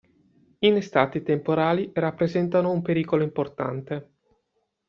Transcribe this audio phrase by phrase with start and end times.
[0.57, 4.13] In estate i temporali rappresentano un pericolo importante.